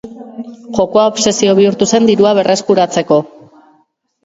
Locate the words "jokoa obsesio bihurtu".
0.77-1.89